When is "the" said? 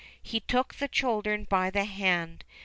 0.73-0.87, 1.69-1.85